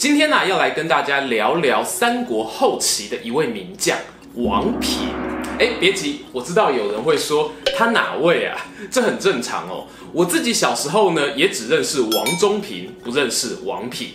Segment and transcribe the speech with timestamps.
[0.00, 3.98] 今天呢、啊，要来跟大家聊聊三国后期的一位名将
[4.36, 5.10] 王平。
[5.58, 8.56] 哎，别急，我知道有人会说他哪位啊？
[8.90, 9.84] 这很正常哦。
[10.10, 14.08] 我自己小时候呢，也只认识王中平，不认识王平。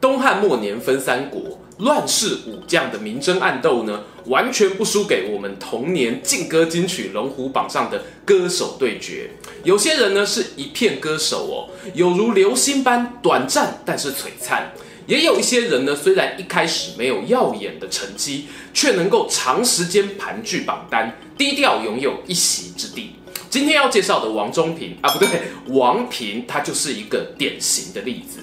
[0.00, 1.58] 东汉末年分三国。
[1.80, 9.30] 乱世武将的明争暗斗呢，完全不输给我们童年劲歌金曲龙虎榜上的歌手对决。
[9.64, 11.56] 有些人呢是一片歌手哦，
[11.94, 14.72] 有如流星般短暂但是璀璨；
[15.06, 23.12] 也有一些人呢，虽然一开始没有耀眼的成绩，却能够长时间盘踞榜单，低调拥有一席之地。
[23.48, 25.28] 今天要介绍的王中平啊，不对，
[25.68, 28.40] 王平，他就是一个典型的例子。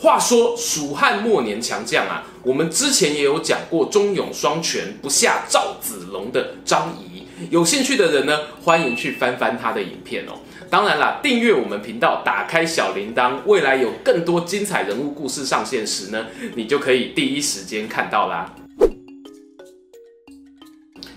[0.00, 10.34] 话说蜀汉末年强将啊，我们之前也有讲过忠勇双全不下赵子龙的张仪，有兴趣的人呢，欢迎去翻翻他的影片哦。
[10.70, 18.54] 当然啦，订阅我们频道，打开小铃铛，未来有更多精彩人物故事上线时呢，你就可以第一时间看到啦。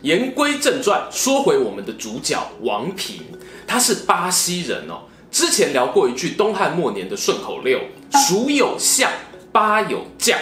[0.02, 3.21] 言归正传，说回我们的主角王平，
[3.67, 5.03] 他是巴西人哦。
[5.31, 7.79] 之前聊过一句东汉末年的顺口溜
[8.27, 9.09] ：“蜀有相，
[9.51, 10.37] 巴有将。”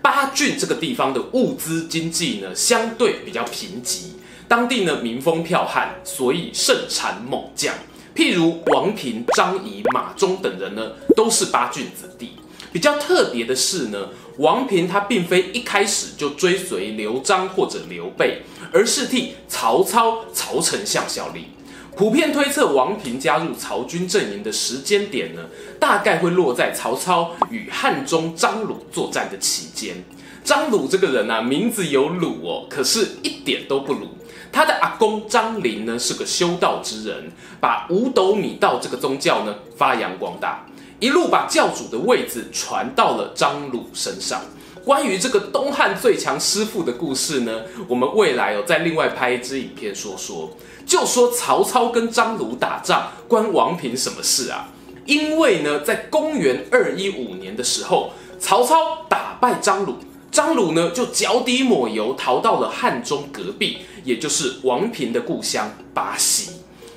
[0.00, 4.12] 巴郡这个地方的物资经济呢，相对比较贫瘠，
[4.46, 7.74] 当地呢民风剽悍，所以盛产猛将。
[8.14, 12.30] 譬如王平、张仪、马忠等人呢，都是巴郡子弟。
[12.72, 21.46] 比较特别的是呢，王平他并非一开始就追随刘璋或者刘备，而是替曹操、曹丞相效力。
[21.98, 25.42] 普遍推测，王平加入曹军阵营的时间点呢，
[25.80, 29.96] 大概会落在曹操与汉中张鲁作战的期间。
[30.44, 34.06] 张鲁这个人啊，名字有鲁哦，可是一点都不鲁。
[34.52, 40.64] 他的阿公张陵呢，是个修道之人，把五斗米道这个宗教呢发扬光大，
[41.00, 44.40] 一路把教主的位子传到了张鲁身上。
[44.88, 50.50] 关于这个东汉最强师傅的故事呢，我们未来有再另外拍一支影片说说。
[50.86, 54.68] 就说曹操跟张鲁打仗，关王平什么事啊？
[55.04, 59.96] 因为呢，在公元二一五年的时候，曹操打败张鲁，
[60.30, 66.52] 张鲁呢就脚底抹油逃到了汉中隔壁，也就是王平的故乡巴西。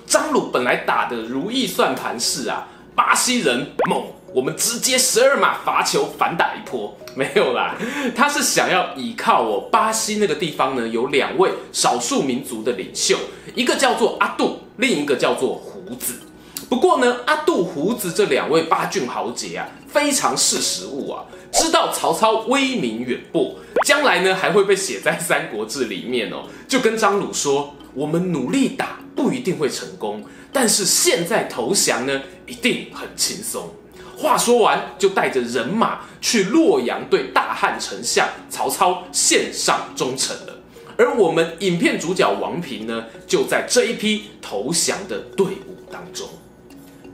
[0.07, 4.05] 张鲁本来打的如意算盘是啊，巴西人猛。
[4.33, 7.75] 我们直接十二码罚球反打一波， 没有啦，
[8.15, 13.17] 他是想要依靠我巴西那个地方呢，有两位少数民族的领袖，
[13.53, 16.13] 一个叫做阿杜，另一个叫做胡子。
[16.69, 23.55] 不过呢，阿杜、胡子这两位巴郡豪杰啊，非常识时务啊，知道曹操威名远播，
[23.85, 30.23] 将来呢还会被写在《三国志》里面哦，就跟张鲁说：“我们努力打不一定会成功，
[30.53, 33.69] 但是现在投降呢，一定很轻松。”
[34.21, 40.53] 话说完，就带着人马去洛阳，对大汉丞相曹操献上忠诚了。
[40.95, 46.29] 而我们影片主角王平呢，就在这一批投降的队伍当中。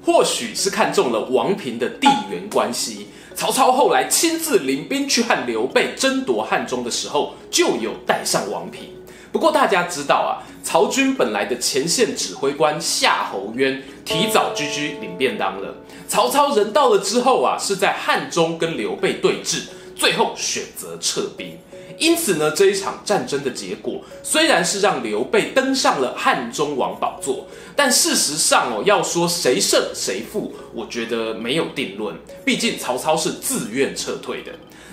[0.05, 8.89] 或许是看中了王平的地缘关系，曹操后来亲自领兵去和刘备争夺汉中的时候，就有带上王平。
[9.31, 15.75] 不过大家知道啊，曹军本来的前线指挥官夏侯渊提早居居领便当了。
[16.07, 19.63] 曹操人到了之后啊，是在汉中跟刘备对峙，
[19.95, 21.57] 最后选择撤兵。
[21.97, 32.15] 因此呢，这一场战争的结果虽然是让刘备登上了汉中王宝座，但事实上哦，要说谁胜谁负，我觉得没有定论。
[32.45, 34.51] 毕竟曹操是自愿撤退的，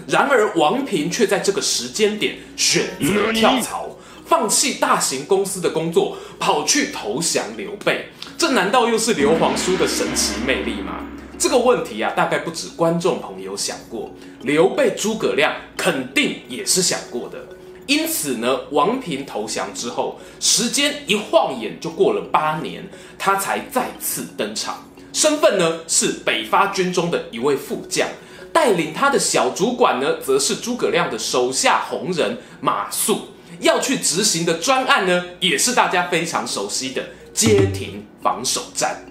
[0.09, 3.91] 然而王平却在这个时间点选择跳槽，
[4.27, 8.06] 放弃大型公司的工作，跑去投降刘备。
[8.46, 11.06] 这难道又是刘皇叔的神奇魅力吗？
[11.38, 14.11] 这个问题啊，大概不止观众朋友想过，
[14.43, 17.38] 刘备、诸葛亮肯定也是想过的。
[17.87, 22.85] 因此呢，王平投降之后，时间一晃眼就过了八年，
[23.19, 28.06] 他才再次登场，身份呢是北伐军中的一位副将，
[28.52, 33.20] 带领他的小主管呢，则是诸葛亮的手下红人马谡，
[33.61, 37.02] 要去执行的专案呢，也是大家非常熟悉的
[37.32, 39.05] 街亭防守战。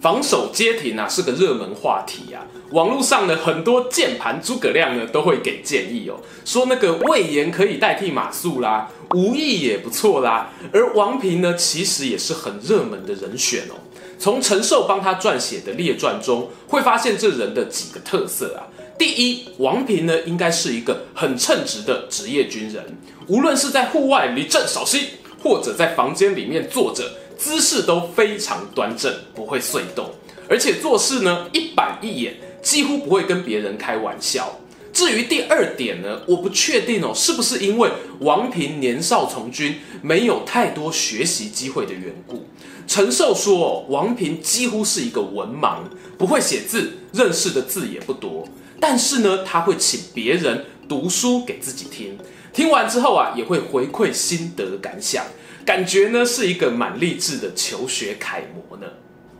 [0.00, 13.74] 防守街亭啊是个热门话题啊，网络上呢很多键盘诸葛亮呢都会给建议哦，说那个魏延可以代替马谡啦，吴懿也不错啦，而王平呢其实也是很热门的人选哦。
[14.16, 18.62] 从陈寿帮他撰写的列传中，会发现这人的几个特色啊。
[18.96, 22.84] 第一，王平呢应该是一个很称职的职业军人，
[23.26, 25.08] 无论是在户外立正稍息，
[25.42, 27.04] 或者在房间里面坐着。
[27.40, 30.10] 姿势都非常端正，不会碎动，
[30.46, 34.60] 而且做事呢一板一眼，几乎不会跟别人开玩笑。
[34.92, 42.46] 至于第二点呢，我不确定哦，是不是因为王平年少从军，没有太多学习机会的缘故。
[42.86, 45.78] 陈寿说，王平几乎是一个文盲，
[46.18, 48.46] 不会写字，认识的字也不多。
[48.78, 52.18] 但是呢，他会请别人读书给自己听，
[52.52, 55.24] 听完之后啊，也会回馈心得感想。
[55.64, 58.86] 感觉呢是一个蛮励志的求学楷模呢。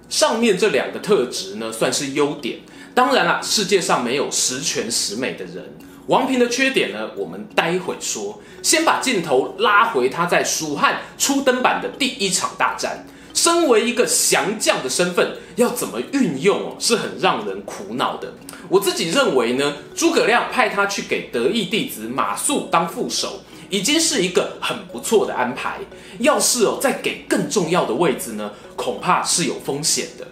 [0.08, 2.58] 上面这两个特质呢算是优点，
[2.94, 5.72] 当然啦，世界上没有十全十美的人。
[6.06, 8.40] 王平的缺点呢，我们待会说。
[8.62, 13.06] 先把镜头拉回他在蜀汉初登板的第一场大战。
[13.40, 18.30] 身为一个降将的身份，要怎么运用哦，是很让人苦恼的。
[18.68, 23.40] 我自己认为呢，诸葛亮派他去给得意弟子马谡当副手。
[23.70, 25.78] 已经是一个很不错的安排。
[26.18, 30.26] 要是哦再给更重要的位置呢，恐怕是有风险的。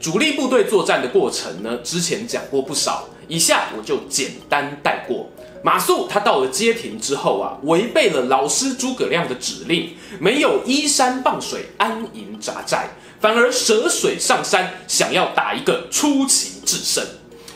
[0.00, 5.28] 主力部队作战的过程呢，之前讲过不少，以下我就简单带过。
[5.64, 17.02] 马谡他到了街亭之后啊，违背了老师诸葛亮的指令，没有依山傍水安营扎寨，反而涉水上山，想要打一个出奇制胜。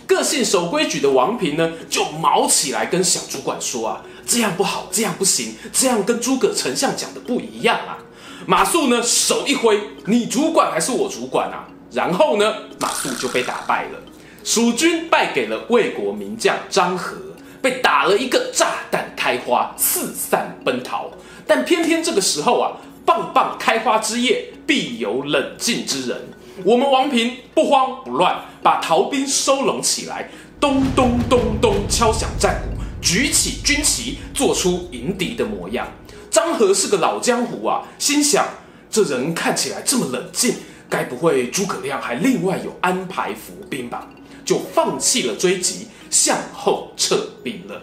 [0.07, 4.03] 个性守规矩的王平呢，就毛起来跟小主管说啊。
[4.27, 7.99] 这样不好，这样不行，这样跟诸葛丞相讲的不一样啊！
[8.47, 11.69] 马谡呢，手一挥，你主管还是我主管啊？
[11.93, 13.99] 然后呢，马谡就被打败了，
[14.45, 17.17] 蜀军败给了魏国名将张合，
[17.61, 21.11] 被打了一个炸弹开花，四散奔逃。
[21.47, 22.73] 但偏偏这个时候啊，
[23.05, 26.21] 棒棒开花之夜，必有冷静之人。
[26.65, 30.29] 我们王平不慌不乱，把逃兵收拢起来，
[30.61, 32.83] 咚咚咚咚敲响战鼓。
[33.01, 35.87] 举起军旗，做出迎敌的模样。
[36.31, 38.47] 张合是个老江湖啊，心想
[38.91, 40.57] 这人看起来这么冷静，
[40.91, 44.09] 该不会诸葛亮还另外有安排伏兵吧？
[44.49, 47.83] 就放弃了追击，向后撤兵了。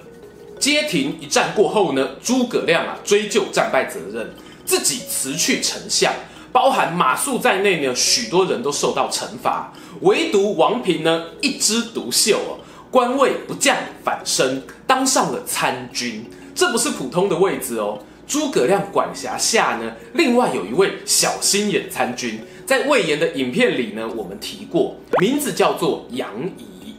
[0.60, 4.34] 街亭一战过后呢，诸葛亮啊追究战败责任，
[4.66, 6.12] 自己辞去丞相，
[6.52, 9.72] 包含马谡在内呢，许多人都受到惩罚，
[10.02, 12.58] 唯独王平呢一枝独秀哦。
[12.90, 16.26] 官位不降反升，当上了参军，
[16.56, 18.00] 这不是普通的位置哦。
[18.26, 26.96] 诸葛亮管辖下呢，另外有一位小心眼参军，在魏延的影片里呢，我们提过，名字叫做杨仪。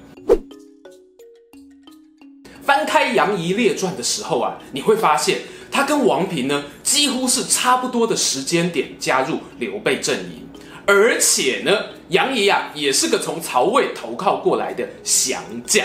[2.63, 5.41] 翻开杨仪列传的时候啊，你会发现
[5.71, 10.47] 他跟王平呢，几乎是差不多的时间点加入刘备阵营。
[10.87, 15.85] 而且呢，杨仪啊也是个从曹魏投靠过来的降将。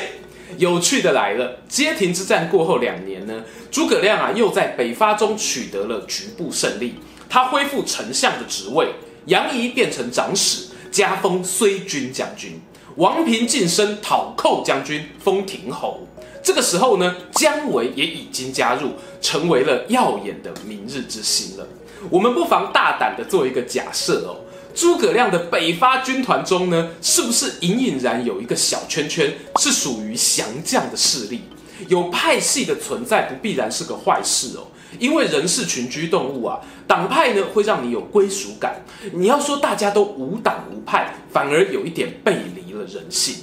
[0.60, 6.96] 有趣的来了，街亭之战过后两年呢，诸葛亮啊又在北伐中取得了局部胜利，
[7.28, 8.88] 他恢复丞相的职位，
[9.26, 12.60] 杨仪变成长史，加封睢军将军，
[12.96, 16.08] 王平晋升讨寇将军，封亭侯。
[16.44, 21.68] 这个时候呢，姜维也已经加入，成为了耀眼的明日之星了。
[22.10, 24.42] 我们不妨大胆的做一个假设哦。
[24.74, 31.42] 诸葛亮的北伐军团中呢，是不是隐隐然有一个小圈圈是属于降将的势力？
[31.88, 34.66] 有派系的存在不必然是个坏事哦，
[35.00, 38.84] 因为人是群居动物啊，党派呢会让你有归属感。
[39.14, 43.36] 你要说大家都无党无派，反而有一点背离了人性。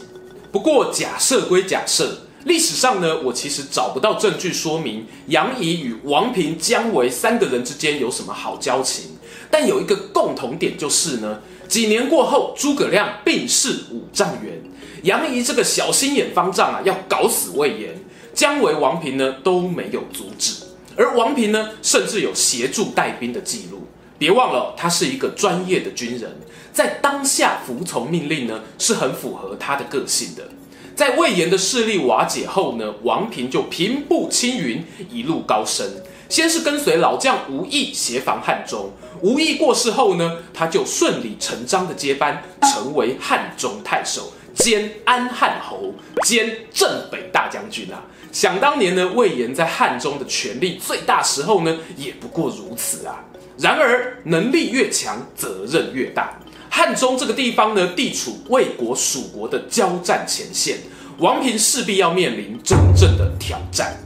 [0.51, 9.11] 不过假设归假设，历史上呢，我其实找不到证据说明杨仪与王平、姜维三个人之间有什么好交情。
[9.51, 14.63] 但有一个共同点就是呢，几年过后，诸葛亮病逝五丈原，
[15.05, 17.95] 杨仪这个小心眼方丈啊，要搞死魏延，
[18.35, 20.55] 姜维、王平呢都没有阻止，
[20.99, 23.87] 而王平呢，甚至有协助带兵的记录。
[24.19, 26.37] 别忘了，他是一个专业的军人，
[26.73, 30.49] 在当下服从命令呢，是很符合他的个性的。
[30.97, 35.89] 在魏延的势力瓦解后呢，王平就平步青云，一路高升。
[36.29, 38.91] 先是跟随老将吴懿协防汉中，
[39.23, 48.03] 吴懿过世后呢，他就顺理成章的接班，成为汉中太守，兼安汉侯，兼镇北大将军啊。
[48.31, 53.25] 想当年呢，魏延在汉中的权力最大时候呢，也不过如此啊。
[53.59, 56.39] 然而能力越强，责任越大。
[56.71, 60.79] 汉中这个地方呢，地处魏国蜀国的交战前线，
[61.19, 63.97] 王平势必要面临真正的挑战。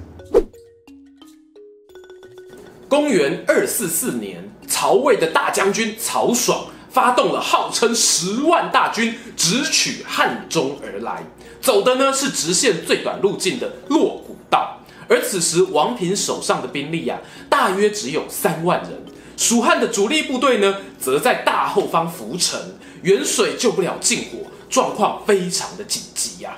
[2.88, 11.24] 公元二四四年，曹魏的大将军曹爽发动了号称十万大军，直取汉中而来，
[11.60, 14.78] 走的呢是直线最短路径的洛谷道。
[15.08, 17.18] 而此时王平手上的兵力呀、
[17.48, 19.02] 大约只有三万人。
[19.36, 22.60] 蜀汉的主力部队呢，则在大后方浮沉，
[23.02, 26.56] 远水救不了近火，状况非常的紧急呀、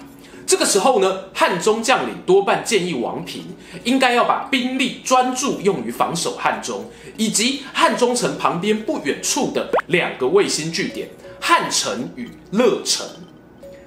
[0.55, 3.43] 这个时候呢，汉中将领多半建议王平
[3.83, 6.85] 应该要把兵力专注用于防守汉中，
[7.17, 11.09] 以及汉中城旁边不远处的两个卫星据点
[11.41, 13.05] 汉城与乐城。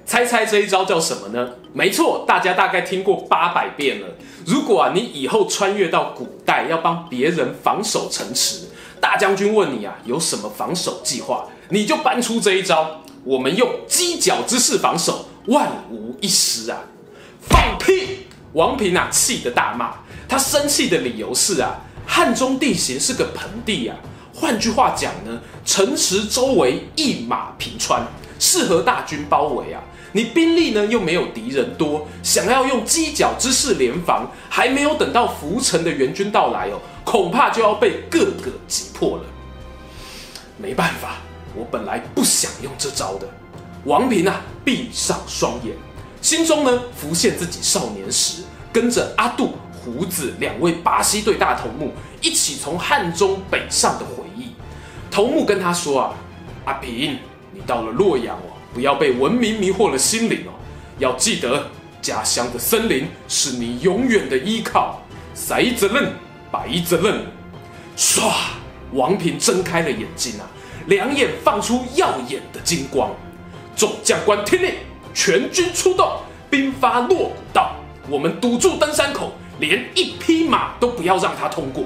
[0.04, 1.52] 猜猜这一招叫什么呢？
[1.72, 4.06] 没错，大家大概听过八百遍了。
[4.44, 8.68] 如果啊，你以后穿越到古代，要帮别人防守城池。
[9.00, 11.46] 大将军问你啊，有什么防守计划？
[11.70, 16.78] 你就搬出这一招，我们用犄角之势防守，万无一失啊！
[17.40, 18.26] 放屁！
[18.52, 19.94] 王平啊，气得大骂。
[20.28, 23.96] 他生气的理由是啊，汉中地形是个盆地啊，
[24.34, 28.06] 换句话讲呢，城池周围一马平川，
[28.38, 29.82] 适合大军包围啊。
[30.12, 39.24] 你兵力呢又没有敌人多，想要用犄角之势联防，还没有等到浮城的援军到来哦，恐怕就要被各个击破了。
[40.58, 41.16] 没办法，
[41.54, 43.26] 我本来不想用这招的。
[43.84, 45.74] 王平啊，闭上双眼，
[46.20, 48.42] 心中呢浮现自己少年时
[48.72, 54.50] 跟着阿杜、胡子两位巴西队大头目一起从汉中北上的回忆。
[55.10, 56.14] 头目跟他说啊，
[56.64, 57.18] 阿平，
[57.52, 58.54] 你到了洛阳哦。
[58.74, 60.52] 不要被文明迷惑了心灵哦！
[60.98, 61.66] 要记得，
[62.02, 65.00] 家乡的森林是你永远的依靠。
[65.32, 66.12] 塞子愣，
[66.50, 67.24] 白子愣，
[67.96, 68.30] 唰！
[68.92, 70.46] 王平睁开了眼睛啊，
[70.86, 73.10] 两眼放出耀眼的金光。
[73.78, 74.74] 众将官听令，
[75.14, 76.10] 全军出动，
[76.50, 77.76] 兵发洛谷道。
[78.10, 81.84] 我们堵住登山口，连一匹马都不要让他通过。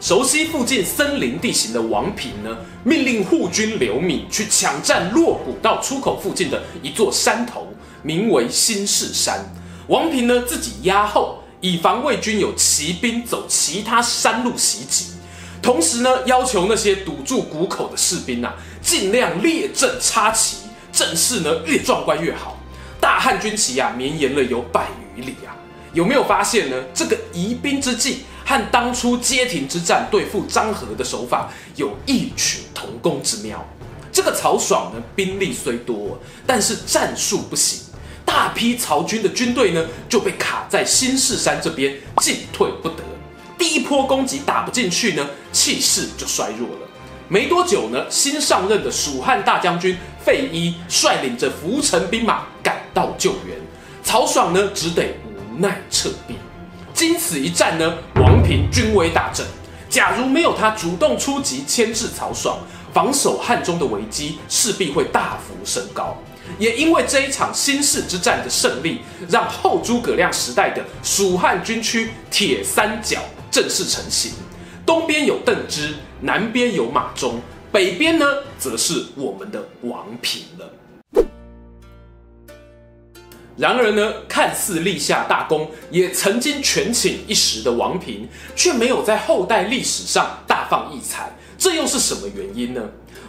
[0.00, 7.68] 熟悉附近森林地形的王平呢，命令护军刘敏去抢占洛谷道出口附近的一座山头，
[8.02, 9.44] 名为新市山。
[9.88, 15.12] 王平呢自己压后，以防魏军有骑兵走其他山路袭击。
[15.60, 20.56] 同时呢，要求那些堵住谷口的士兵啊，尽量列阵插旗，
[20.92, 22.58] 阵势呢越壮观越好。
[23.00, 25.56] 大汉军旗啊，绵延了有百余里啊。
[25.92, 26.76] 有没有发现呢？
[26.94, 33.62] 这个疑兵之计和当初街亭之战对付张郃的手法有异曲同工之妙。
[34.10, 37.80] 这个曹爽呢，兵力虽多，但是战术不行，
[38.24, 43.02] 大批曹军的军队呢就被卡在新市山这边，进退不得。
[43.58, 46.88] 第一波攻击打不进去呢，气势就衰弱了。
[47.28, 53.56] 没多久呢，新上任的蜀汉大将军费禕率领着浮城兵马赶到救援，
[54.02, 55.14] 曹爽呢只得。
[55.54, 56.34] 无奈撤兵，
[56.94, 59.46] 经此一战呢，王平军威大振。
[59.90, 62.58] 假如没有他主动出击牵制曹爽，
[62.94, 66.16] 防守汉中的危机势必会大幅升高。
[66.58, 73.18] 也因为这一场新市之战的胜利，让后诸葛亮时代的蜀汉军区铁三角
[73.50, 74.32] 正式成型。
[74.86, 78.26] 东边有邓芝，南边有马忠，北边呢，
[78.62, 81.24] 则是我们的王平了。
[83.56, 92.80] 然而呢，看似立下大功，也曾经权倾一时的王平，却没有在后代历史上大放异彩，这又是什么原因呢？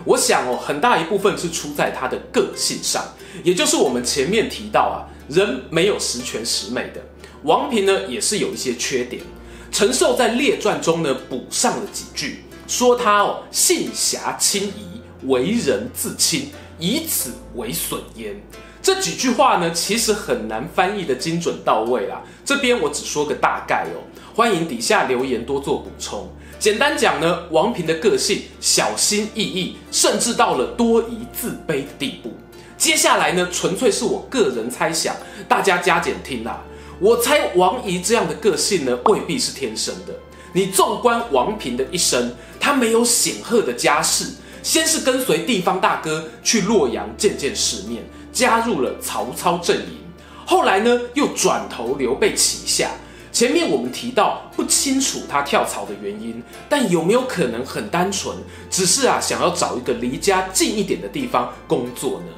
[0.05, 3.03] 我想哦，很大一部分是出在他的个性上，
[3.43, 7.01] 也就是我们前面提到啊，人没有十全十美的。
[7.41, 9.23] 王平呢，也是有一些缺点。
[9.71, 14.92] 陈寿在列传中呢，补上了几句，说他哦，性狭轻疑，
[15.27, 16.49] 为人自轻，
[16.79, 18.35] 以此为损焉。
[18.81, 22.21] 这几句话呢，其实很难翻译的精准到位啦。
[22.43, 24.03] 这边我只说个大概哦，
[24.35, 26.29] 欢迎底下留言多做补充。
[26.59, 32.33] 简单讲呢，王平的个性小心翼翼，甚至到了多疑自卑的地步。
[32.77, 35.15] 接下来呢，纯粹是我个人猜想，
[35.47, 36.61] 大家加减听啦。
[36.99, 40.13] 我猜王仪这样的个性呢，未必是天生的。
[40.53, 44.25] 你纵观王平的一生，他没有显赫的家世，
[44.63, 48.03] 先是跟随地方大哥去洛阳见见世面。
[48.31, 49.99] 加入了曹操阵营，
[50.43, 52.89] 后来呢又转投刘备旗下。
[53.31, 58.35] 前面我们提到不清楚他跳槽的原因，但有没有可能很单纯，
[58.71, 62.33] 只是啊想要找一个离家近一点的地方工作呢？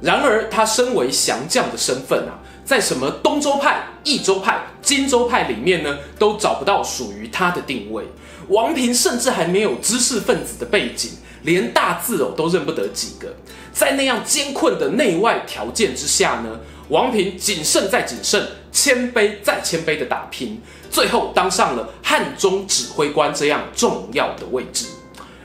[0.00, 8.02] 然而他身为降将的身份啊，在什么东周派、益州派、荆州派里面呢，都找不到属于他的定位。
[8.48, 13.34] 王平甚至还没有知识分子的背景，连大字哦都认不得几个。
[13.72, 24.86] 在那样艰困的内外条件之下呢，王平谨慎再谨慎，谦卑再谦卑的打拼，最后当上了汉中指挥官这样重要的位置。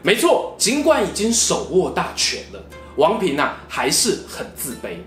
[0.01, 2.63] 没错，尽管已经手握大权了，
[2.95, 4.97] 王平啊还是很自卑。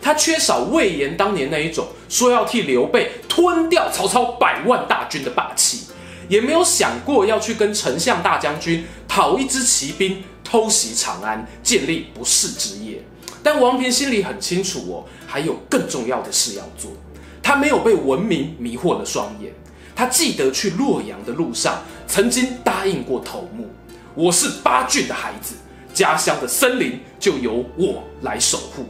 [0.00, 5.86] 他缺少魏延当年那一种说要替刘备吞掉曹操百万大军的霸气，
[6.28, 10.22] 也没有想过要去跟丞相大将军讨一支骑兵
[10.56, 13.02] 偷袭长安，建立不世之业。
[13.42, 16.90] 但王平心里很清楚哦，还有更重要的事要做。
[17.42, 19.52] 他没有被文明迷惑了双眼。
[19.94, 23.68] 他记得去洛阳的路上，曾经答应过头目
[24.16, 25.54] ：“我是八郡的孩子，
[25.92, 28.86] 家乡的森林就由我来守护。”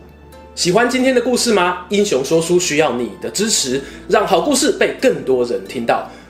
[0.54, 1.84] 喜欢今天的故事吗？
[1.88, 6.08] 英雄说书需要你的支持，让好故事被更多人听到。